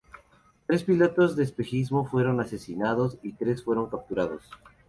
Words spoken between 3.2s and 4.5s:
y tres fueron capturados.